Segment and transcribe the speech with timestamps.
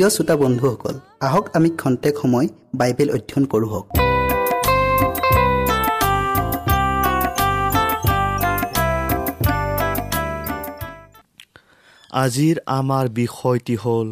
[0.00, 3.86] প্ৰিয় শ্ৰোতা বন্ধুসকল আহক আমি খন্তেক সময় বাইবেল অধ্যয়ন কৰোঁ হওক।
[12.24, 14.08] আজিৰ আমাৰ বিষয়টি হ'ল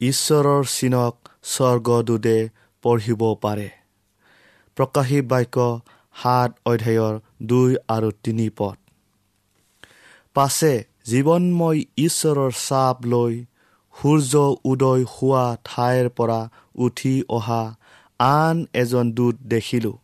[0.00, 1.14] ঈশ্বৰৰ চিনক
[1.54, 2.36] স্বৰ্গদূতে
[2.84, 3.68] পঢ়িব পাৰে।
[4.76, 5.56] প্ৰকাশী বাক্য
[6.16, 8.76] সাত অধ্যায়ৰ দুই আৰু তিনি পদ।
[10.36, 10.72] পাছে
[11.10, 13.34] জীৱনময় ঈশ্বৰৰ চাপ লৈ
[13.96, 14.32] সূৰ্য
[14.64, 16.40] উদয় হোৱা ঠাইৰ পৰা
[16.78, 17.62] উঠি অহা
[18.20, 19.96] আন এজন দূত দেখিলোঁ।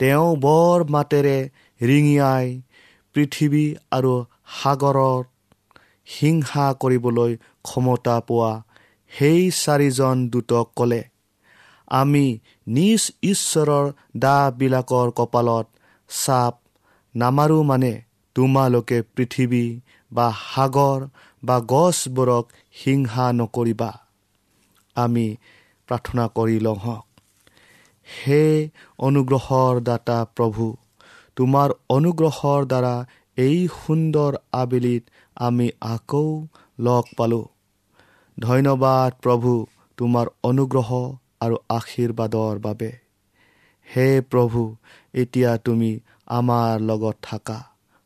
[0.00, 1.38] তেওঁ বৰ মাতেৰে
[1.80, 2.46] ৰিঙিয়াই
[3.14, 4.14] পৃথিৱী আৰু
[4.58, 5.26] সাগৰত
[6.08, 7.32] হিংসা কৰিবলৈ
[7.64, 8.52] ক্ষমতা পোৱা
[9.12, 11.02] সেই চাৰিজন দূতক ক'লে
[11.90, 12.26] আমি
[12.66, 13.86] নিজ ঈশ্বৰৰ
[14.16, 15.66] দাবিলাকৰ কপালত
[16.10, 16.54] চাপ
[17.14, 17.92] নামাৰো মানে
[18.36, 19.64] তোমালোকে পৃথিৱী
[20.12, 21.00] বা সাগৰ
[21.44, 22.44] বা গছবোৰক
[22.84, 23.90] হিংসা নকৰিবা।
[24.96, 25.26] আমি
[25.88, 27.04] প্ৰাৰ্থনা কৰি লওঁ হওক।
[28.08, 30.76] হে অনুগ্ৰহৰ দাতা প্ৰভু
[31.36, 33.06] তোমাৰ অনুগ্ৰহৰ দ্বাৰা
[33.36, 35.04] এই সুন্দৰ আবেলিত
[35.36, 36.46] আমি আকৌ
[36.78, 37.46] লগ পালোঁ।
[38.38, 39.66] ধন্যবাদ প্ৰভু
[39.98, 40.90] তোমাৰ অনুগ্ৰহ
[41.40, 42.92] আৰু আশীৰ্বাদৰ বাবে।
[43.88, 44.76] হে প্ৰভু
[45.14, 47.58] এতিয়া তুমি আমাৰ লগত থাকা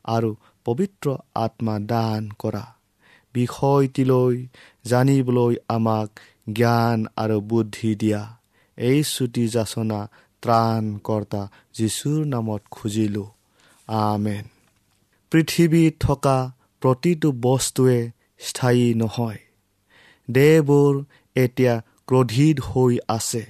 [0.04, 0.30] আৰু
[0.64, 2.64] পবিত্ৰ আত্মা দান কৰা।
[3.34, 4.46] বিষয়টিলৈ
[4.84, 6.20] জানিবলৈ আমাক
[6.52, 8.36] জ্ঞান আৰু বুদ্ধি দিয়া।
[8.76, 10.08] এই চুটি যাচনা
[10.42, 13.26] ত্ৰাণকৰ্তা যীশুৰ নামত খুজিলোঁ।
[13.86, 14.44] আমেন।
[15.30, 19.38] পৃথিৱীত থকা প্ৰতিটো বস্তুৱে স্থায়ী নহয়।
[20.30, 21.04] দেহবোৰ
[21.34, 23.46] এতিয়া ক্ৰোধিত হৈ আছে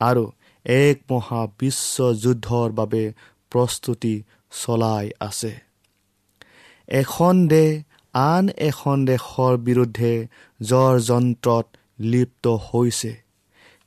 [0.00, 0.32] আৰু
[0.64, 3.12] এক মহা বিশ্বযুদ্ধৰ বাবে
[3.50, 4.22] প্ৰস্তুতি
[4.64, 5.60] চলাই আছে।
[6.88, 10.28] এখন দেশ আন এখন দেশৰ বিৰুদ্ধে
[10.62, 11.66] জ্বৰ যন্ত্ৰত
[12.00, 13.12] লিপ্ত হৈছে।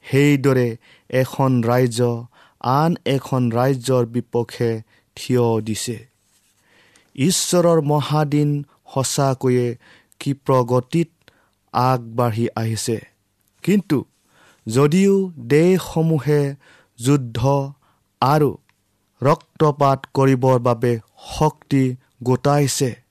[0.06, 0.78] সেইদৰে
[1.10, 2.26] এখন ৰাজ্য
[2.62, 4.82] আন এখন ৰাজ্যৰ বিপক্ষে
[5.16, 5.98] থিয় দিছে।
[7.16, 8.64] ঈশ্বৰৰ মহাদিন
[8.94, 9.68] সঁচাকৈয়ে
[10.20, 11.10] ক্ষিপ্ৰগতিত
[11.74, 12.98] আগবাঢ়ি আহিছে।
[13.64, 14.06] কিন্তু
[14.68, 16.56] যদিও দেশসমূহে
[17.00, 17.40] যুদ্ধ
[18.22, 18.52] আৰু
[19.22, 21.00] ৰক্তপাত কৰিবৰ বাবে
[21.38, 23.05] শক্তি গোটাইছে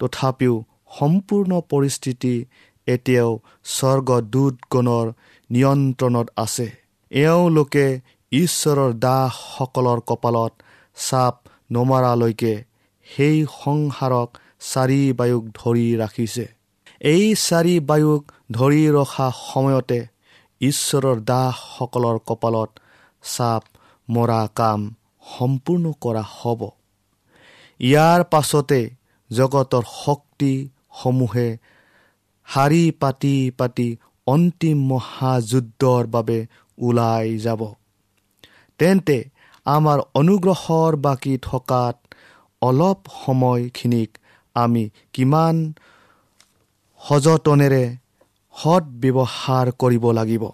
[0.00, 0.54] তথাপিও
[0.98, 2.34] সম্পূৰ্ণ পৰিস্থিতি
[2.86, 3.30] এতিয়াও
[3.74, 5.06] স্বৰ্গদূতগণৰ
[5.50, 6.66] নিয়ন্ত্ৰণত আছে।
[7.12, 7.86] এওঁলোকে
[8.32, 10.52] ঈশ্বৰৰ দাসসকলৰ কপালত
[10.96, 11.34] চাপ
[11.72, 12.54] নমৰালৈকে
[13.06, 14.28] সেই সংসাৰক
[14.70, 16.46] চাৰি বায়ুক ধৰি ৰাখিছে।
[17.04, 20.00] এই চাৰি বায়ুক ধৰি ৰখা সময়তে
[20.60, 22.70] ঈশ্বৰৰ দাসসকলৰ কপালত
[23.24, 23.62] চাপ
[24.08, 24.80] মৰা কাম
[25.30, 26.60] সম্পূৰ্ণ কৰা হ'ব।
[27.80, 28.80] ইয়াৰ পাছতে
[29.30, 31.48] জগতৰ শক্তিসমূহে
[32.48, 33.88] শাৰী পাতি পাতি
[34.26, 36.38] অন্তিম মহাযুদ্ধৰ বাবে
[36.78, 37.60] ওলাই যাব।
[38.80, 39.18] তেন্তে
[39.66, 41.96] আমাৰ অনুগ্ৰহৰ বাকী থকাত
[42.62, 44.10] অলপ সময়খিনিক
[44.56, 45.56] আমি কিমান
[47.00, 47.84] সযতনেৰে
[48.54, 50.44] সৎ ব্যৱহাৰ কৰিব লাগিব।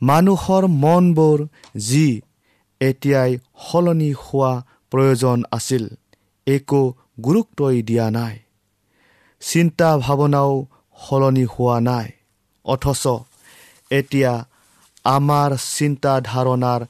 [0.00, 1.38] মানুহৰ মনবোৰ
[1.88, 2.06] যি
[2.80, 3.30] এতিয়াই
[3.66, 4.52] সলনি হোৱা
[4.92, 5.84] প্ৰয়োজন আছিল
[6.46, 6.82] একো
[7.20, 8.38] গুৰুত্বই দিয়া নাই।
[9.40, 10.66] চিন্তা ভাৱনাও
[10.98, 12.08] সলনি হোৱা নাই।
[12.64, 13.06] অথচ
[13.90, 14.44] এতিয়া
[15.04, 16.80] আমাৰ চিন্তা ধাৰণাৰ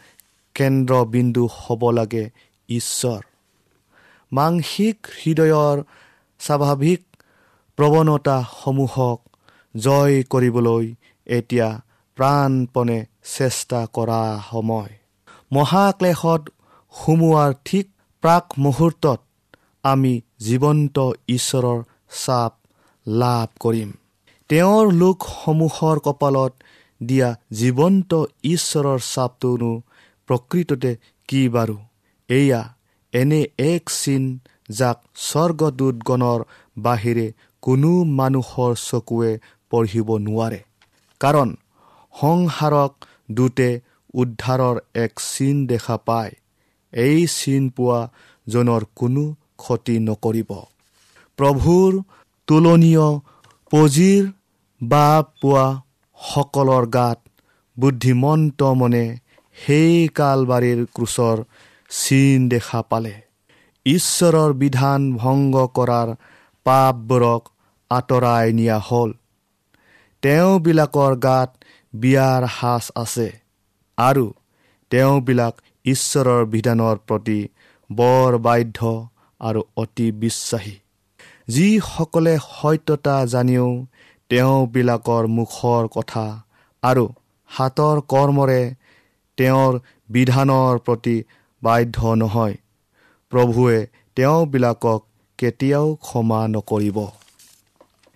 [0.55, 2.31] কেন্দ্ৰবিন্দু হ'ব লাগে
[2.69, 3.21] ঈশ্বৰ।
[4.33, 5.83] মাংসিক হৃদয়ৰ
[6.39, 7.03] স্বাভাৱিক
[7.77, 9.19] প্ৰৱণতাসমূহক
[9.77, 10.95] জয় কৰিবলৈ
[11.27, 11.81] এতিয়া
[12.17, 13.07] প্ৰাণপণে
[13.39, 14.93] চেষ্টা কৰা সময়।
[15.53, 16.43] মহাক্লেশত
[16.93, 17.87] সুমোৱাৰ ঠিক
[18.23, 19.21] প্ৰাক মুহূৰ্তত
[19.85, 20.97] আমি জীৱন্ত
[21.29, 21.79] ঈশ্বৰৰ
[22.25, 22.53] চাপ
[23.07, 23.91] লাভ কৰিম।
[24.51, 26.53] তেওঁৰ লোকসমূহৰ কপালত
[27.01, 28.13] দিয়া জীৱন্ত
[28.45, 29.73] ঈশ্বৰৰ চাপটোনো
[30.29, 30.93] প্ৰকৃততে
[31.29, 31.77] কি বাৰু?
[32.29, 32.61] এয়া
[33.13, 34.23] এনে এক চিন
[34.71, 34.99] যাক
[35.29, 36.41] স্বৰ্গদূতগণৰ
[36.79, 37.27] বাহিৰে
[37.63, 39.33] কোনো মানুহৰ চকুৱে
[39.71, 40.61] পঢ়িব নোৱাৰে।
[41.21, 41.49] কাৰণ
[42.15, 42.93] সংসাৰক
[43.31, 43.71] দূতে
[44.15, 46.33] উদ্ধাৰৰ এক চিন দেখা পায়।
[46.93, 48.01] এই চিন পোৱা
[48.47, 49.25] জনৰ কোনো
[49.63, 50.51] ক্ষতি নকৰিব।
[51.39, 51.91] প্ৰভুৰ
[52.49, 53.07] তুলনীয়
[53.73, 54.23] পজিৰ
[54.81, 55.07] বা
[55.41, 55.67] পোৱা
[56.19, 57.19] সকলৰ গাত
[57.77, 59.05] বুদ্ধিমন্ত মনে
[59.57, 61.37] সেই কালবাৰীৰ ক্ৰোচৰ
[61.91, 63.15] চিন দেখা পালে।
[63.87, 66.09] ঈশ্বৰৰ বিধান ভংগ কৰাৰ
[66.67, 67.43] পাপবোৰক
[67.91, 69.11] আঁতৰাই নিয়া হ'ল।
[70.23, 71.51] তেওঁবিলাকৰ গাত
[71.95, 73.29] বিয়াৰ সাজ আছে
[73.99, 74.27] আৰু
[74.91, 75.55] তেওঁবিলাক
[75.85, 77.41] ঈশ্বৰৰ বিধানৰ প্ৰতি
[77.91, 78.79] বৰ বাধ্য
[79.43, 80.75] আৰু অতি বিশ্বাসী।
[81.49, 83.69] যিসকলে সত্যতা জানিও
[84.31, 86.25] তেওঁবিলাকৰ মুখৰ কথা
[86.83, 87.05] আৰু
[87.51, 88.63] হাতৰ কৰ্মৰে
[89.39, 89.73] তেওঁৰ
[90.11, 91.17] বিধানৰ প্ৰতি
[91.63, 92.55] বাধ্য নহয়।
[93.33, 93.79] প্ৰভুৱে
[94.17, 95.01] তেওঁবিলাকক
[95.39, 96.99] কেতিয়াও ক্ষমা নকৰিব।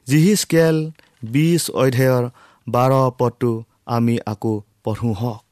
[0.06, 0.76] জিহিচকেল
[1.22, 2.24] বিছ অধ্যায়ৰ
[2.66, 3.52] বাৰ পদটো
[3.86, 4.54] আমি আকৌ
[4.84, 5.42] পঢ়োঁ হওক।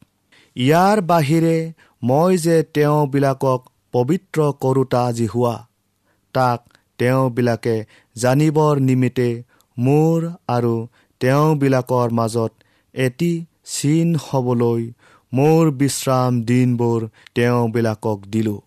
[0.56, 1.56] ইয়াৰ বাহিৰে
[2.02, 3.60] মই যে তেওঁবিলাকক
[3.94, 5.54] পবিত্ৰ কৰোতা যি হোৱা।
[6.34, 6.60] তাক
[6.98, 7.76] তেওঁবিলাকে
[8.16, 9.28] জানিবৰ নিমিত্তে
[9.76, 10.74] মোৰ আৰু
[11.20, 12.52] তেওঁবিলাকৰ মাজত
[12.94, 13.32] এটি
[13.74, 14.82] চিন হ'বলৈ
[15.32, 17.00] মোৰ বিশ্ৰাম দিনবোৰ
[17.34, 18.60] তেওঁবিলাকক দিলোঁ।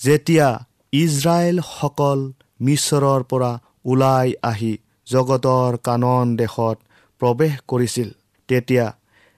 [0.00, 0.48] যেতিয়া
[0.92, 2.20] ইজৰাইলসকল
[2.60, 3.52] মিছৰৰ পৰা
[3.84, 4.72] ওলাই আহি
[5.06, 6.76] জগতৰ কানন দেশত
[7.20, 8.08] প্ৰৱেশ কৰিছিল
[8.48, 8.86] তেতিয়া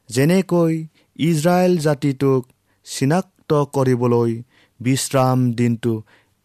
[0.09, 0.75] যেনেকৈ
[1.19, 2.43] ইজৰাইল জাতিটোক
[2.87, 4.33] চিনাক্ত কৰিবলৈ
[4.81, 5.95] বিশ্ৰাম দিনটো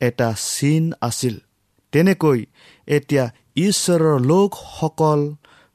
[0.02, 1.36] এটা চিন আছিল।
[1.94, 2.40] তেনেকৈ
[2.88, 5.20] এতিয়া ঈশ্বৰৰ লোকসকল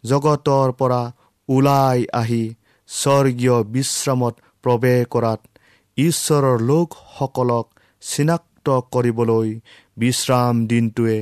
[0.04, 1.02] জগতৰ পৰা
[1.48, 2.44] ওলাই আহি
[2.88, 4.34] স্বৰ্গীয় বিশ্ৰামত
[4.64, 5.40] প্ৰৱেশ কৰাত
[5.96, 7.66] ঈশ্বৰৰ লোকসকলক
[8.02, 9.48] চিনাক্ত কৰিবলৈ
[9.96, 11.18] বিশ্ৰাম দিনটোৱে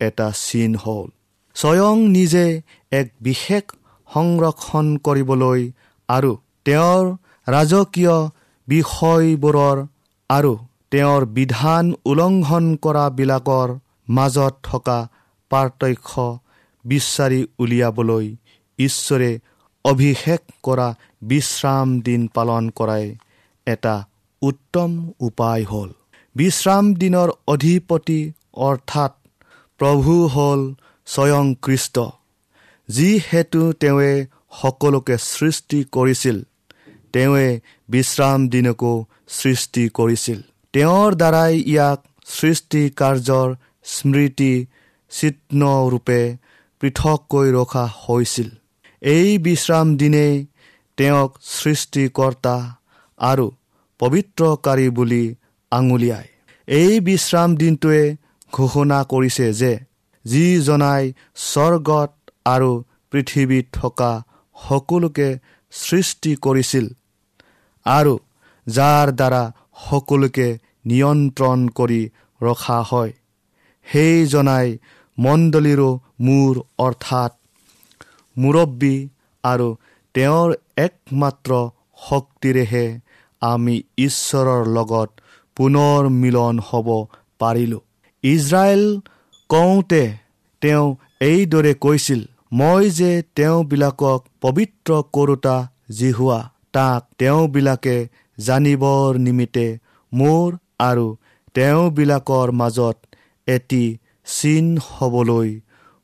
[0.00, 1.08] এটা চিন হ'ল।
[1.56, 2.46] স্বয়ং নিজে
[2.92, 3.64] এক বিশেষ
[4.08, 5.60] সংৰক্ষণ কৰিবলৈ
[6.08, 6.32] আৰু
[6.64, 7.04] তেওঁৰ
[7.46, 8.16] ৰাজকীয়
[8.68, 9.78] বিষয়বোৰৰ
[10.30, 10.52] আৰু
[10.94, 13.70] তেওঁৰ বিধান উলংঘন কৰাবিলাকৰ
[14.08, 14.98] মাজত থকা
[15.50, 16.26] পাৰ্থক্য
[16.84, 18.26] বিচাৰি উলিয়াবলৈ
[18.78, 19.30] ঈশ্বৰে
[19.84, 20.88] অভিষেক কৰা
[21.22, 23.06] বিশ্ৰাম দিন পালন কৰাই
[23.66, 23.96] এটা
[24.42, 25.90] উত্তম উপায় হ'ল।
[26.36, 28.20] বিশ্ৰাম দিনৰ অধিপতি
[28.68, 29.12] অৰ্থাৎ
[29.80, 30.62] প্ৰভু হ'ল
[31.06, 31.96] স্বয়ং কৃষ্ট
[32.88, 34.14] যিহেতু তেওঁৱে
[34.62, 36.36] সকলোকে সৃষ্টি কৰিছিল
[37.12, 37.48] তেওঁৱে
[37.88, 38.92] বিশ্ৰাম দিনকো
[39.28, 40.40] সৃষ্টি কৰিছিল।
[40.74, 43.50] তেওঁৰ দ্বাৰাই ইয়াক সৃষ্টি কাৰ্যৰ
[43.90, 44.52] স্মৃতি
[45.12, 46.20] চিহ্নৰূপে
[46.80, 48.48] পৃথককৈ ৰখা হৈছিল।
[49.02, 50.34] এই বিশ্ৰাম দিনেই
[50.98, 52.56] তেওঁক সৃষ্টিকৰ্তা
[53.18, 53.46] আৰু
[54.00, 55.24] পবিত্ৰকাৰী বুলি
[55.72, 56.28] আঙুলিয়াই
[56.68, 58.02] এই বিশ্ৰাম দিনটোৱে
[58.52, 59.72] ঘোষণা কৰিছে যে
[60.24, 61.04] যিজনাই
[61.44, 62.12] স্বৰ্গত
[62.46, 62.70] আৰু
[63.12, 64.12] পৃথিৱীত থকা
[64.56, 65.28] সকলোকে
[65.72, 66.86] সৃষ্টি কৰিছিল
[67.86, 68.14] আৰু
[68.66, 69.42] যাৰ দ্বাৰা
[69.76, 70.48] সকলোকে
[70.86, 72.02] নিয়ন্ত্ৰণ কৰি
[72.40, 73.12] ৰখা হয়।
[73.86, 74.68] সেইজনাই
[75.18, 75.90] মণ্ডলীৰো
[76.20, 77.32] মূৰ অৰ্থাৎ
[78.36, 78.96] মুৰব্বী
[79.44, 79.68] আৰু
[80.14, 81.50] তেওঁৰ একমাত্ৰ
[82.08, 82.86] শক্তিৰেহে
[83.42, 85.10] আমি ঈশ্বৰৰ লগত
[85.56, 86.88] পুনৰ মিলন হ'ব
[87.40, 87.82] পাৰিলোঁ।
[88.24, 88.84] ইজৰাইল
[89.50, 90.04] কওঁতে
[90.62, 90.86] তেওঁ
[91.20, 92.20] এইদৰে কৈছিল
[92.52, 95.56] মই যে তেওঁবিলাকক পবিত্ৰ কৰোতা
[95.90, 96.40] যি হোৱা
[96.72, 97.96] তাক তেওঁবিলাকে
[98.38, 99.78] জানিবৰ নিমিত্তে
[100.12, 101.06] মোৰ আৰু
[101.54, 102.96] তেওঁবিলাকৰ মাজত
[103.48, 105.60] এটি চিন হ'বলৈ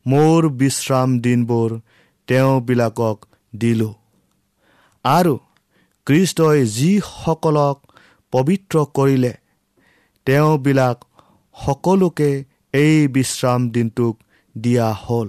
[0.07, 1.71] মোৰ বিশ্ৰাম দিনবোৰ
[2.29, 3.95] তেওঁবিলাকক দিলোঁ।
[5.05, 5.35] আৰু
[6.07, 7.77] কৃষ্টই যিসকলক
[8.33, 9.33] পবিত্ৰ কৰিলে
[10.27, 10.99] তেওঁবিলাক
[11.57, 12.45] সকলোকে
[12.75, 14.15] এই বিশ্ৰাম দিনটোক
[14.55, 15.29] দিয়া হ'ল।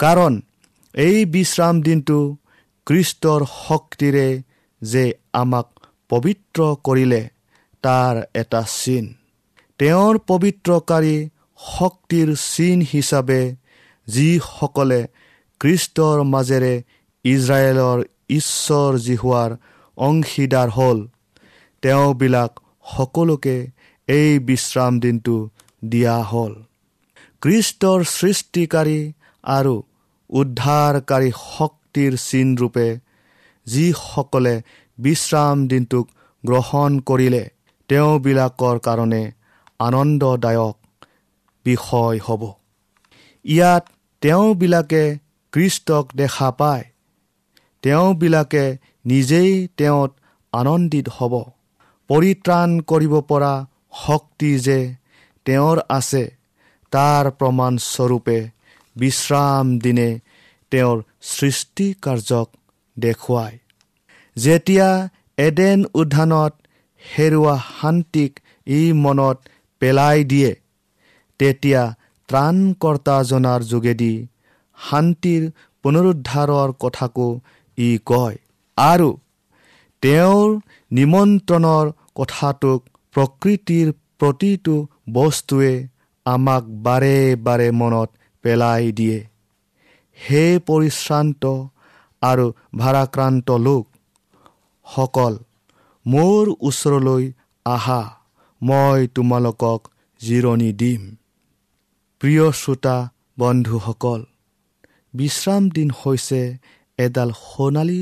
[0.00, 0.40] কাৰণ
[0.94, 2.18] এই বিশ্ৰাম দিনটো
[2.86, 4.42] কৃষ্টৰ শক্তিৰে
[4.82, 5.66] যে আমাক
[6.10, 7.22] পবিত্ৰ কৰিলে
[7.84, 9.04] তাৰ এটা চিন।
[9.78, 11.16] তেওঁৰ পবিত্ৰকাৰী
[11.60, 13.40] শক্তিৰ চিন হিচাপে
[14.08, 15.00] যিসকলে
[15.60, 16.74] কৃষ্টৰ মাজেৰে
[17.24, 17.98] ইজৰাইলৰ
[18.30, 19.50] ঈশ্বৰ যি হোৱাৰ
[19.98, 20.98] অংশীদাৰ হ'ল
[21.82, 22.52] তেওঁবিলাক
[22.96, 23.56] সকলোকে
[24.08, 25.36] এই বিশ্ৰাম দিনটো
[25.84, 26.54] দিয়া হ'ল।
[27.42, 29.00] কৃষ্টৰ সৃষ্টিকাৰী
[29.44, 29.74] আৰু
[30.30, 32.88] উদ্ধাৰকাৰী শক্তিৰ চিনৰূপে
[33.66, 34.54] যিসকলে
[34.98, 36.06] বিশ্ৰাম দিনটোক
[36.44, 37.44] গ্ৰহণ কৰিলে
[37.88, 39.32] তেওঁবিলাকৰ কাৰণে
[39.78, 40.76] আনন্দদায়ক
[41.64, 42.42] বিষয় হ'ব।
[43.44, 43.84] ইয়াত
[44.22, 45.18] তেওঁবিলাকে
[45.52, 46.84] কৃষ্টক দেখা পায়।
[47.82, 48.64] তেওঁবিলাকে
[49.04, 50.10] নিজেই তেওঁত
[50.52, 51.34] আনন্দিত হ'ব।
[52.10, 53.52] পৰিত্ৰাণ কৰিব পৰা
[54.06, 54.94] শক্তি যে
[55.46, 56.24] তেওঁৰ আছে
[56.92, 58.38] তাৰ প্ৰমাণস্বৰূপে
[58.96, 60.10] বিশ্ৰাম দিনে
[60.70, 62.48] তেওঁৰ সৃষ্টি কাৰ্যক
[62.98, 63.58] দেখুৱায়।
[64.44, 64.88] যেতিয়া
[65.38, 66.52] এডেন উদ্যানত
[67.02, 68.32] হেৰুৱা শান্তিক
[68.70, 69.38] ই মনত
[69.82, 70.50] পেলাই দিয়ে
[71.40, 71.82] তেতিয়া
[72.28, 74.14] ত্ৰাণকৰ্তাজনাৰ যোগেদি
[74.78, 75.42] শান্তিৰ
[75.84, 77.28] পুনৰুদ্ধাৰৰ কথাকো
[77.78, 78.36] ই কয়
[78.78, 79.10] আৰু
[80.02, 80.48] তেওঁৰ
[80.90, 81.86] নিমন্ত্ৰণৰ
[82.20, 82.80] কথাটোক
[83.14, 83.88] প্ৰকৃতিৰ
[84.20, 84.74] প্ৰতিটো
[85.12, 85.72] বস্তুৱে
[86.26, 87.16] আমাক বাৰে
[87.46, 88.08] বাৰে মনত
[88.44, 89.18] পেলাই দিয়ে।
[90.18, 91.42] সেই পৰিশ্ৰান্ত
[92.22, 92.46] আৰু
[92.80, 93.48] ভাৰাক্ৰান্ত
[94.88, 95.34] লোকসকল
[96.06, 97.24] মোৰ ওচৰলৈ
[97.64, 98.02] আহা
[98.62, 99.80] মই তোমালোকক
[100.20, 101.02] জিৰণি দিম।
[102.20, 102.96] প্ৰিয় শ্ৰোতা
[103.38, 104.20] বন্ধুসকল
[105.14, 106.40] বিশ্ৰাম দিন হৈছে
[106.98, 108.00] এডাল সোণালী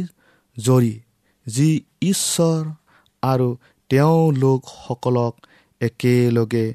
[0.57, 0.95] জৰি
[1.47, 1.71] যি
[2.03, 2.63] ঈশ্বৰ
[3.23, 3.49] আৰু
[3.91, 5.35] তেওঁ লোকসকলক
[5.81, 6.67] একেলগে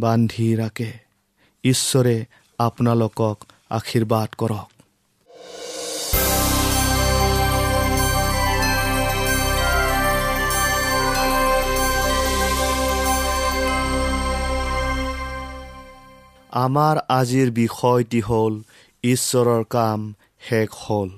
[0.00, 0.92] বান্ধি ৰাখে।
[1.64, 2.16] ঈশ্বৰে
[2.58, 3.36] আপোনালোকক
[3.70, 4.68] আশীৰ্বাদ কৰক।
[16.54, 18.54] আমাৰ আজিৰ বিষয়টি হ'ল
[19.04, 20.00] ঈশ্বৰৰ কাম
[20.40, 21.08] শেষ হ'ল।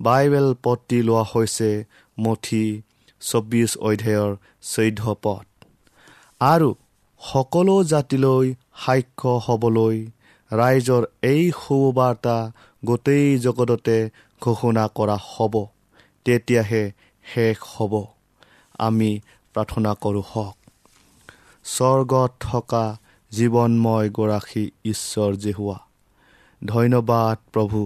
[0.00, 1.70] বাইবেল পত্তি লোৱা হৈছে
[2.18, 2.82] মঠি
[3.20, 5.46] চৌব্বিছ অধ্যায়ৰ চৈধ্য পদ।
[6.40, 6.68] আৰু
[7.20, 8.46] সকলো জাতিলৈ
[8.84, 9.96] সাক্ষ্য হ'বলৈ
[10.50, 12.36] ৰাইজৰ এই সুবাৰ্তা
[12.84, 13.98] গোটেই জগততে
[14.42, 15.54] ঘোষণা কৰা হ'ব।
[16.24, 16.84] তেতিয়াহে
[17.24, 17.92] শেষ হ'ব।
[18.78, 19.10] আমি
[19.54, 20.56] প্ৰাৰ্থনা কৰোঁ হওক।
[21.64, 22.84] স্বৰ্গত থকা
[23.36, 25.78] জীৱনময় গৰাকী ঈশ্বৰ জেহুৱা
[26.62, 27.80] ধন্যবাদ প্ৰভু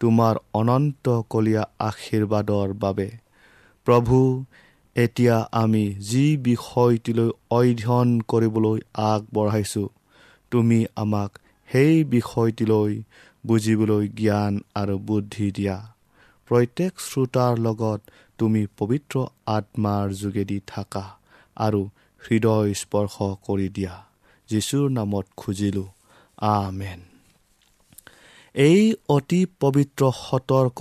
[0.00, 3.08] তোমাৰ অনন্তকলীয়া আশীৰ্বাদৰ বাবে।
[3.86, 4.18] প্ৰভু
[4.96, 9.88] এতিয়া আমি যি বিষয়টিলৈ অধ্যয়ন কৰিবলৈ আগবঢ়াইছোঁ
[10.52, 11.30] তুমি আমাক
[11.68, 12.92] সেই বিষয়টিলৈ
[13.44, 15.78] বুজিবলৈ জ্ঞান আৰু বুদ্ধি দিয়া।
[16.50, 18.00] প্ৰত্যেক শ্ৰোতাৰ লগত
[18.38, 19.16] তুমি পবিত্ৰ
[19.46, 21.04] আত্মাৰ যোগেদি থাকা
[21.56, 21.80] আৰু
[22.22, 23.14] হৃদয় স্পৰ্শ
[23.46, 23.94] কৰি দিয়া।
[24.50, 25.88] যীশুৰ নামত খুজিলোঁ।
[26.48, 27.00] আমেন।
[28.54, 30.80] এই অতি পবিত্ৰ সতৰ্ক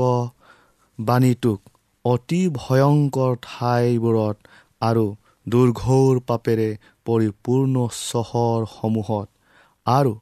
[1.00, 1.60] বাণীটোক
[2.06, 4.38] অতি ভয়ংকৰ ঠাইবোৰত
[4.82, 5.06] আৰু
[5.48, 6.70] দুৰ্ঘৌৰ পাপেৰে
[7.06, 9.28] পৰিপূৰ্ণ চহৰসমূহত
[9.86, 10.14] আৰু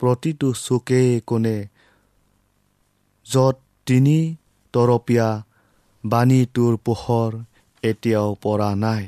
[0.00, 1.58] প্ৰতিটো চুকে কোণে
[3.26, 4.18] য'ত তিনি
[4.74, 5.28] তৰপীয়া
[6.04, 7.30] বাণীটোৰ পোহৰ
[7.82, 9.04] এতিয়াও পৰা নাই।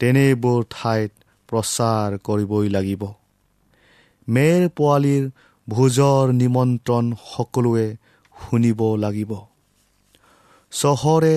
[0.00, 1.12] তেনেবোৰ ঠাইত
[1.48, 3.02] প্ৰচাৰ কৰিবই লাগিব।
[4.28, 5.24] মেৰ পোৱালীৰ
[5.68, 7.86] ভোজৰ নিমন্ত্ৰণ সকলোৱে
[8.34, 9.30] শুনিব লাগিব।
[10.72, 11.36] চহৰে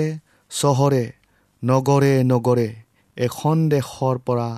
[0.52, 1.04] চহৰে
[1.64, 2.68] নগৰে নগৰে
[3.18, 4.50] এখন দেশৰ পৰা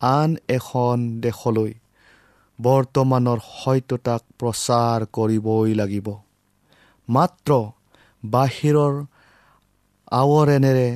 [0.00, 1.72] আন এখন দেশলৈ
[2.58, 6.06] বৰ্তমানৰ সত্যতাক প্ৰচাৰ কৰিবই লাগিব।
[7.08, 7.50] মাত্ৰ
[8.24, 8.94] বাহিৰৰ
[10.12, 10.88] আৱৰণেৰে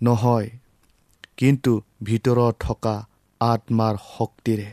[0.00, 0.48] নহয়
[1.36, 2.96] কিন্তু ভিতৰত থকা
[3.40, 4.72] আত্মাৰ শক্তিৰে।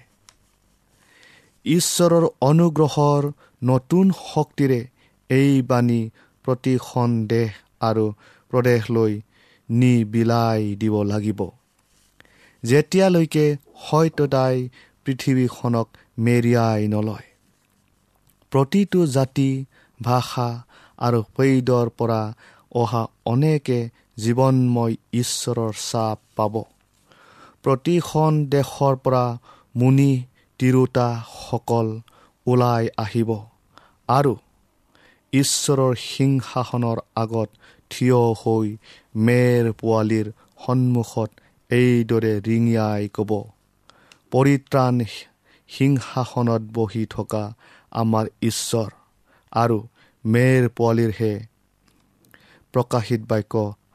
[1.65, 3.31] ঈশ্বৰৰ অনুগ্ৰহৰ
[3.63, 4.87] নতুন শক্তিৰে
[5.29, 6.09] এই বাণী
[6.45, 7.49] প্ৰতিখন দেশ
[7.81, 8.05] আৰু
[8.51, 9.21] প্ৰদেশলৈ
[9.69, 11.39] নি বিলাই দিব লাগিব।
[12.63, 14.69] যেতিয়ালৈকে সত্যতাই
[15.05, 15.87] পৃথিৱীখনক
[16.19, 17.27] মেৰিয়াই নলয়।
[18.51, 19.65] প্ৰতিটো জাতি
[20.03, 20.63] ভাষা
[20.97, 22.33] আৰু পৈদৰ পৰা
[22.71, 26.63] অহা অনেকে জীৱনময় ঈশ্বৰৰ চাপ পাব।
[27.67, 29.23] প্ৰতিখন দেশৰ পৰা
[29.75, 30.11] মুনি
[30.59, 31.87] তিৰোতাসকল
[32.47, 33.31] ওলাই আহিব।
[34.09, 34.33] আৰু
[35.33, 37.49] ঈশ্বৰৰ সিংহাসনৰ আগত
[37.91, 38.67] থিয় হৈ
[39.25, 40.27] মেৰ পোৱালীৰ
[40.65, 41.29] সন্মুখত
[41.69, 43.31] এইদৰে ৰিঙিয়াই ক'ব
[44.31, 44.95] পৰিত্ৰাণ
[45.69, 47.43] সিংহাসনত বহি থকা
[47.91, 48.89] আমাৰ ঈশ্বৰ
[49.51, 49.77] আৰু
[50.25, 51.33] মেৰ পোৱালীৰহে
[52.73, 53.53] প্ৰকাশিত বাক্য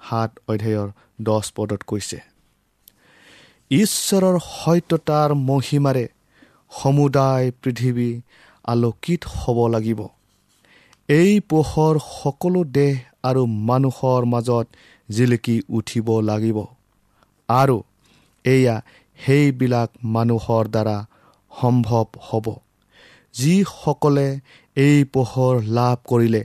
[0.08, 0.88] সাত অধ্যায়ৰ
[1.22, 2.31] দহ পদত কৈছে।
[3.72, 6.04] ঈশ্বৰৰ সত্যতাৰ মহিমাৰে
[6.72, 8.10] সমুদায় পৃথিৱী
[8.64, 10.00] আলোকিত হ'ব লাগিব।
[11.08, 14.66] এই পোহৰ সকলো দেশ আৰু মানুহৰ মাজত
[15.08, 16.58] জিলিকি উঠিব লাগিব।
[17.48, 17.76] আৰু
[18.44, 18.76] এয়া
[19.18, 20.98] সেইবিলাক মানুহৰ দ্বাৰা
[21.52, 22.46] সম্ভৱ হ'ব
[23.34, 24.28] যিসকলে
[24.76, 26.44] এই পোহৰ লাভ কৰিলে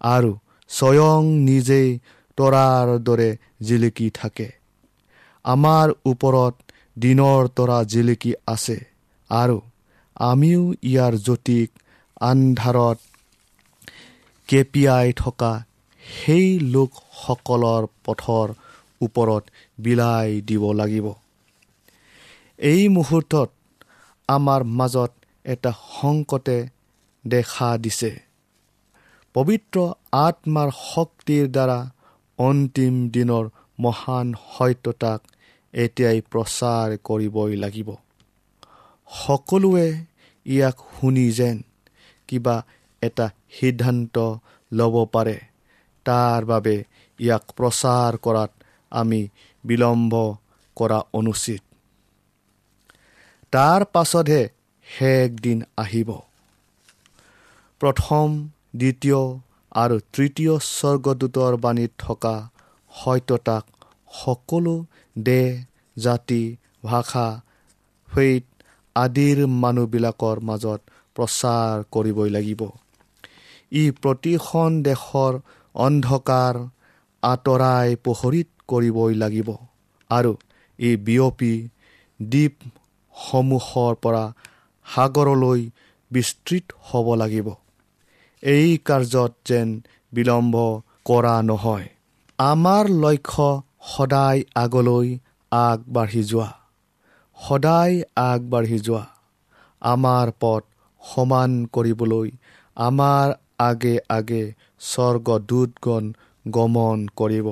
[0.00, 0.32] আৰু
[0.70, 1.88] স্বয়ং নিজেই
[2.38, 3.30] তৰাৰ দৰে
[3.62, 4.48] জিলিকি থাকে।
[5.44, 6.54] আমাৰ ওপৰত
[6.98, 8.78] দিনৰ তৰা জিলিকি আছে
[9.30, 9.60] আৰু
[10.20, 11.70] আমিও ইয়াৰ জ্যোতিক
[12.20, 12.98] আন্ধাৰত
[14.48, 15.52] কেপিয়াই থকা
[16.04, 18.48] সেই লোকসকলৰ পথৰ
[19.00, 19.44] ওপৰত
[19.78, 21.06] বিলাই দিব লাগিব।
[22.58, 23.48] এই মুহূৰ্তত
[24.28, 25.12] আমাৰ মাজত
[25.44, 26.58] এটা সংকটে
[27.24, 28.12] দেখা দিছে।
[29.34, 29.76] পবিত্ৰ
[30.12, 31.78] আত্মাৰ শক্তিৰ দ্বাৰা
[32.38, 33.44] অন্তিম দিনৰ
[33.84, 35.20] মহান সত্যতাক
[35.74, 37.88] এতিয়াই প্ৰচাৰ কৰিবই লাগিব।
[39.10, 39.88] সকলোৱে
[40.46, 41.56] ইয়াক শুনি যেন
[42.28, 42.56] কিবা
[43.02, 44.16] এটা সিদ্ধান্ত
[44.72, 45.36] ল'ব পাৰে।
[46.06, 46.76] তাৰ বাবে
[47.18, 48.52] ইয়াক প্ৰচাৰ কৰাত
[48.92, 49.20] আমি
[49.64, 50.12] বিলম্ব
[50.76, 51.62] কৰা অনুচিত।
[53.52, 54.42] তাৰ পাছতহে
[54.86, 56.10] শেষ দিন আহিব।
[57.80, 58.26] প্ৰথম
[58.76, 59.20] দ্বিতীয়
[59.72, 62.34] আৰু তৃতীয় স্বৰ্গদূতৰ বাণীত থকা
[63.00, 63.64] সত্যতাক
[64.14, 64.76] সকলো
[65.16, 65.48] দেহ
[65.96, 66.42] জাতি
[66.84, 67.26] ভাষা
[68.08, 68.44] ফেইট
[68.96, 70.80] আদিৰ মানুহবিলাকৰ মাজত
[71.16, 72.60] প্ৰচাৰ কৰিবই লাগিব।
[73.72, 75.32] ই প্ৰতিখন দেশৰ
[75.74, 76.54] অন্ধকাৰ
[77.22, 79.48] আঁতৰাই পোহৰিত কৰিবই লাগিব।
[80.10, 80.32] আৰু
[80.78, 81.54] এই বিয়পি
[82.20, 84.24] দ্বীপসমূহৰ পৰা
[84.86, 85.60] সাগৰলৈ
[86.10, 87.48] বিস্তৃত হ'ব লাগিব।
[88.42, 89.68] এই কাৰ্যত যেন
[90.12, 90.54] বিলম্ব
[91.04, 91.86] কৰা নহয়।
[92.42, 93.46] আমাৰ লক্ষ্য
[93.86, 95.08] সদায় আগলৈ
[95.52, 96.48] আগবাঢ়ি যোৱা।
[97.38, 99.02] সদায় আগবাঢ়ি যোৱা।
[99.82, 100.62] আমাৰ পথ
[101.02, 102.28] সমান কৰিবলৈ
[102.76, 104.42] আমাৰ আগে আগে
[104.82, 106.04] স্বৰ্গদূতগণ
[106.44, 107.48] গমন কৰিব।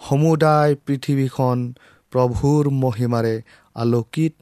[0.00, 1.58] সমুদায় পৃথিৱীখন
[2.12, 3.34] প্ৰভুৰ মহিমাৰে
[3.76, 4.34] আলোকিত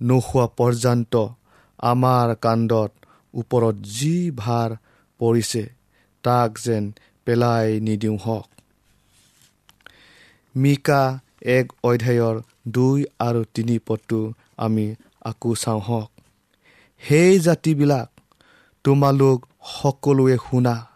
[0.00, 1.14] নোহোৱা পৰ্যন্ত
[1.86, 2.92] আমাৰ কাণ্ডত
[3.34, 4.70] ওপৰত যি ভাৰ
[5.20, 5.64] পৰিছে
[6.24, 6.84] তাক যেন
[7.26, 8.48] পেলাই নিদিওঁ হওক।
[10.56, 16.10] মিকা এক অধ্যায়ৰ দুই আৰু তিনি পদটো আমি আকৌ চাওঁ হওক।
[16.98, 18.20] সেই জাতিবিলাক
[18.84, 20.86] তোমালোক সকলোৱে শুনা।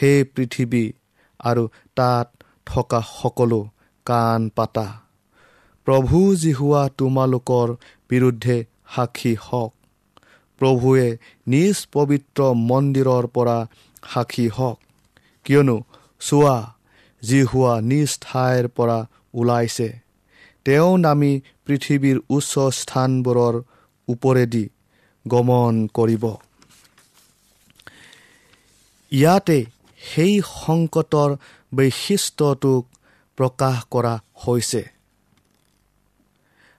[0.00, 0.92] সেই পৃথিৱী
[1.38, 3.68] আৰু তাত থকা সকলো
[4.04, 5.00] কাণ পাতা।
[5.84, 7.76] প্ৰভু জিহুৱা তোমালোকৰ
[8.08, 9.74] বিৰুদ্ধে সাক্ষী হওক।
[10.58, 13.66] প্ৰভুৱে নিজ পবিত্ৰ মন্দিৰৰ পৰা
[14.14, 14.80] সাক্ষী হওক।
[15.44, 15.80] কিয়নো
[16.20, 16.75] চোৱা
[17.26, 18.98] যি হোৱা নিজ ঠাইৰ পৰা
[19.34, 19.88] ওলাইছে
[20.66, 21.32] তেওঁ নামি
[21.66, 23.54] পৃথিৱীৰ উচ্চ স্থানবোৰৰ
[24.08, 24.64] ওপৰেদি
[25.26, 26.24] গমন কৰিব।
[29.12, 29.58] ইয়াতে
[30.00, 31.30] সেই সংকটৰ
[31.72, 32.82] বৈশিষ্ট্যটোক
[33.38, 34.82] প্ৰকাশ কৰা হৈছে।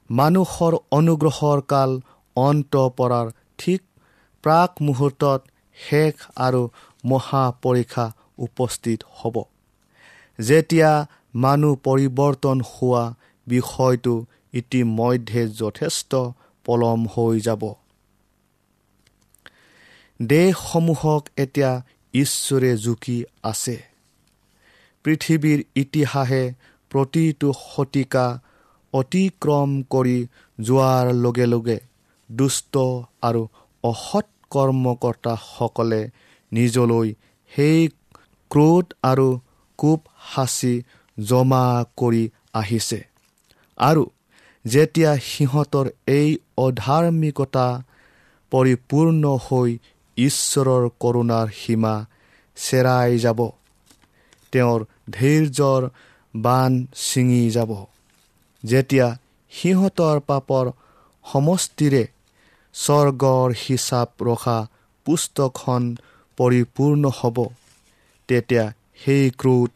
[0.09, 1.91] মানুহৰ অনুগ্ৰহৰ কাল
[2.35, 3.27] অন্ত পৰাৰ
[3.59, 3.81] ঠিক
[4.43, 5.39] প্ৰাক মুহূৰ্তত
[5.77, 6.61] শেষ আৰু
[7.03, 8.05] মহাপৰীক্ষা
[8.45, 9.35] উপস্থিত হ'ব।
[10.39, 13.15] যেতিয়া মানুহ পৰিৱৰ্তন হোৱা
[13.47, 16.15] বিষয়টো ইতিমধ্যে যথেষ্ট
[16.65, 17.73] পলম হৈ যাব।
[20.21, 21.81] দেশসমূহক এতিয়া
[22.13, 23.83] ঈশ্বৰে জুকি আছে।
[25.03, 26.53] পৃথিৱীৰ ইতিহাসে
[26.89, 28.39] প্ৰতিটো শতিকা
[28.93, 30.27] অতিক্ৰম কৰি
[30.59, 31.79] যোৱাৰ লগে লগে
[32.31, 32.77] দুষ্ট
[33.21, 33.47] আৰু
[33.83, 36.09] অসৎ কৰ্মকৰ্তাসকলে
[36.51, 37.13] নিজলৈ
[37.55, 37.87] সেই
[38.49, 39.39] ক্ৰোধ আৰু
[39.77, 40.01] কোপ
[40.33, 40.73] সাঁচি
[41.17, 41.65] জমা
[41.97, 42.99] কৰি আহিছে।
[43.77, 44.03] আৰু
[44.65, 47.67] যেতিয়া সিহঁতৰ এই অধাৰ্মিকতা
[48.51, 49.69] পৰিপূৰ্ণ হৈ
[50.17, 51.95] ঈশ্বৰৰ কৰোণাৰ সীমা
[52.57, 53.39] চেৰাই যাব
[54.53, 54.79] তেওঁৰ
[55.11, 55.81] ধৈৰ্যৰ
[56.33, 57.71] বান ছিঙি যাব।
[58.63, 59.07] যেতিয়া
[59.51, 60.65] সিহঁতৰ পাপৰ
[61.25, 62.03] সমষ্টিৰে
[62.75, 64.59] স্বৰ্গৰ হিচাপ ৰখা
[65.05, 65.83] পুস্তকখন
[66.37, 67.37] পৰিপূৰ্ণ হ'ব
[68.29, 68.65] তেতিয়া
[69.03, 69.69] সেই ক্ৰোধ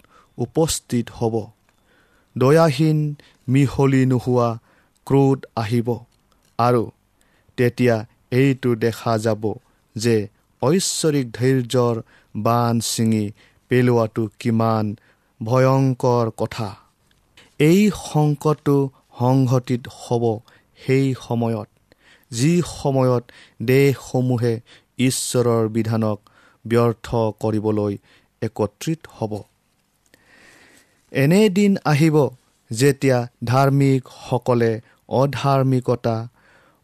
[0.46, 1.36] উপস্থিত হ'ব।
[2.36, 3.00] দয়াহীন
[3.48, 4.50] মিহলি নোহোৱা
[5.08, 5.90] ক্ৰোধ আহিব
[6.60, 6.84] আৰু
[7.58, 7.96] তেতিয়া
[8.32, 9.44] এইটো দেখা যাব
[9.96, 10.16] যে
[10.62, 11.96] ঐশ্বৰিক ধৈৰ্যৰ
[12.36, 13.26] বান ছিঙি
[13.72, 14.86] পেলোৱাটো কিমান
[15.42, 16.70] ভয়ংকৰ কথা।
[17.60, 18.78] এই সংকটটো
[19.20, 20.24] সংঘটিত হ'ব
[20.80, 21.70] সেই সময়ত
[22.32, 23.24] যি সময়ত
[23.66, 24.54] দেশসমূহে
[25.08, 26.18] ঈশ্বৰৰ বিধানক
[26.66, 27.08] ব্যৰ্থ
[27.42, 27.94] কৰিবলৈ
[28.42, 29.34] একত্ৰিত হ'ব।
[31.12, 32.18] এনেদিন আহিব
[32.72, 34.72] যেতিয়া ধাৰ্মিকসকলে
[35.10, 36.18] অধাৰ্মিকতা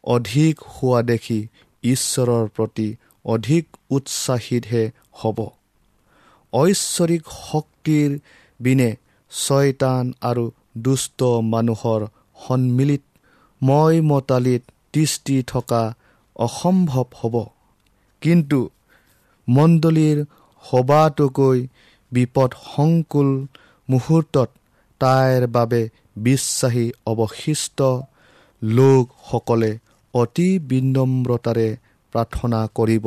[0.04, 1.40] অধিক হোৱা দেখি
[1.84, 2.88] ঈশ্বৰৰ প্ৰতি
[3.26, 4.84] অধিক উৎসাহিতহে
[5.20, 5.38] হ'ব।
[6.54, 8.10] ঐশ্বৰিক শক্তিৰ
[8.60, 8.90] বিনে
[9.32, 10.46] ছয়তান আৰু
[10.78, 11.20] দুষ্ট
[11.54, 12.02] মানুহৰ
[12.38, 13.04] সন্মিলিত
[13.62, 14.64] মই মতালিত
[14.94, 15.84] দৃষ্টি থকা
[16.36, 17.36] অসম্ভৱ হ'ব।
[18.22, 18.60] কিন্তু
[19.48, 20.18] মণ্ডলীৰ
[20.66, 21.60] সবাতোকৈ
[22.12, 23.30] বিপদসংকুল
[23.90, 24.50] মুহূৰ্তত
[25.02, 25.82] তাইৰ বাবে
[26.18, 27.80] বিশ্বাসী অৱশিষ্ট
[28.62, 29.72] লোকসকলে
[30.14, 31.70] অতি বিনম্ৰতাৰে
[32.14, 33.06] প্ৰাৰ্থনা কৰিব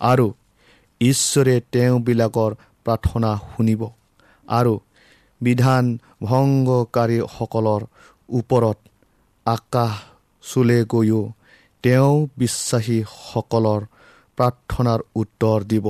[0.00, 0.26] আৰু
[1.00, 2.52] ঈশ্বৰে তেওঁবিলাকৰ
[2.84, 3.82] প্ৰাৰ্থনা শুনিব
[4.48, 4.74] আৰু
[5.40, 5.84] বিধান
[6.22, 7.82] ভংগকাৰীসকলৰ
[8.28, 8.78] ওপৰত
[9.46, 9.92] আকাশ
[10.44, 11.22] চুলে গৈও
[11.84, 13.80] তেওঁ বিশ্বাসীসকলৰ
[14.38, 15.86] প্ৰাৰ্থনাৰ উত্তৰ দিব।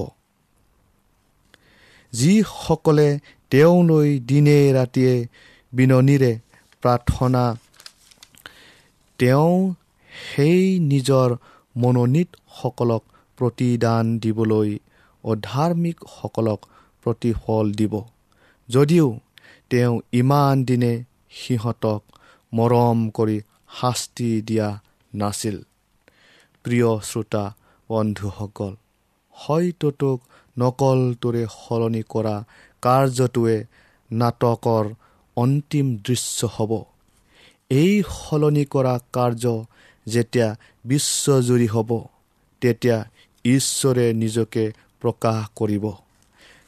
[2.13, 3.09] যিসকলে
[3.51, 5.27] তেওঁলৈ দিনে ৰাতিয়ে
[5.73, 6.39] বিননিৰে
[6.83, 7.57] প্ৰাৰ্থনা।
[9.19, 9.75] তেওঁ
[10.33, 11.37] সেই নিজৰ
[11.77, 13.03] মনোনীতসকলক
[13.39, 14.79] প্ৰতিদান দিবলৈ
[15.25, 16.61] অধাৰ্মিকসকলক
[17.03, 18.03] প্ৰতিফল দিব।
[18.69, 19.19] যদিও
[19.71, 22.03] তেওঁ ইমান দিনে সিহঁতক
[22.55, 23.41] মৰম কৰি
[23.81, 24.69] শাস্তি দিয়া
[25.15, 25.57] নাছিল।
[26.65, 27.45] প্ৰিয় শ্ৰোতা
[27.91, 28.77] বন্ধুসকল
[29.33, 30.21] হয়তোক
[30.59, 32.45] নকলটোৰে সলনি কৰা
[32.83, 33.57] কাৰ্যটোৱে
[34.11, 34.85] নাটকৰ
[35.37, 36.73] অন্তিম দৃশ্য হ'ব।
[37.71, 39.45] এই সলনি কৰা কাৰ্য
[40.07, 40.49] যেতিয়া
[40.85, 41.91] বিশ্বজুৰি হ'ব
[42.63, 42.99] তেতিয়া
[43.45, 44.65] ঈশ্বৰে নিজকে
[45.03, 45.85] প্ৰকাশ কৰিব।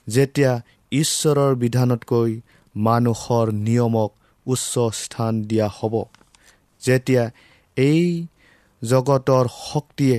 [0.07, 0.53] যেতিয়া
[0.93, 2.31] ঈশ্বৰৰ বিধানতকৈ
[2.75, 4.11] মানুহৰ নিয়মক
[4.47, 5.95] উচ্চ স্থান দিয়া হ'ব
[6.83, 7.25] যেতিয়া
[7.77, 8.05] এই
[8.83, 10.19] জগতৰ শক্তিয়ে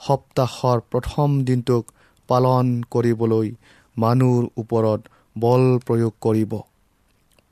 [0.00, 1.84] সপ্তাহৰ প্ৰথম দিনটোক
[2.28, 3.48] পালন কৰিবলৈ
[4.02, 5.00] মানুহৰ ওপৰত
[5.36, 6.52] বল প্ৰয়োগ কৰিব।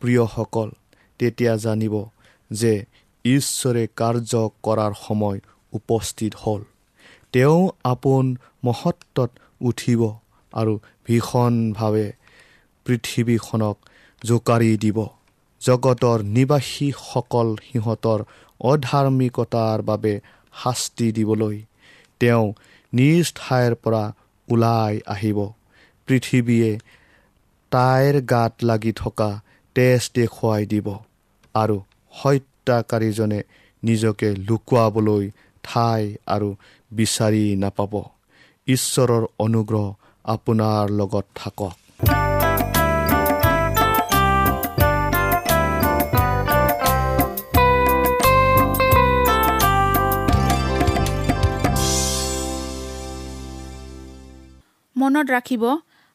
[0.03, 0.69] প্ৰিয়সকল
[1.21, 1.95] তেতিয়া জানিব
[2.51, 2.73] যে
[3.25, 4.33] ঈশ্বৰে কাৰ্য
[4.67, 5.39] কৰাৰ সময়
[5.73, 6.63] উপস্থিত হ'ল।
[7.33, 8.25] তেওঁ আপোন
[8.65, 9.31] মহত্বত
[9.61, 10.01] উঠিব
[10.53, 10.75] আৰু
[11.07, 12.07] ভীষণভাৱে
[12.87, 13.77] পৃথিৱীখনক
[14.23, 14.99] জোকাৰি দিব।
[15.63, 18.21] জগতৰ নিবাসীসকল সিহঁতৰ
[18.61, 20.15] অধাৰ্মিকতাৰ বাবে
[20.55, 21.57] শাস্তি দিবলৈ
[22.21, 22.47] তেওঁ
[22.93, 24.05] নিজ ঠাইৰ পৰা
[24.49, 25.39] ওলাই আহিব।
[26.09, 26.71] পৃথিৱীয়ে
[27.73, 29.31] তাইৰ গাত লাগি থকা
[29.77, 30.89] তেজ দেখুৱাই দিব
[31.55, 31.77] আৰু
[32.19, 33.41] হত্যাকাৰীজনে
[33.83, 35.25] নিজকে লুকুৱাবলৈ
[35.65, 36.49] ঠাই আৰু
[36.91, 37.93] বিচাৰি নাপাব।
[38.69, 39.87] ঈশ্বৰৰ অনুগ্ৰহ
[40.25, 41.77] আপোনাৰ লগত থাকক।
[54.97, 55.65] মনত ৰাখিব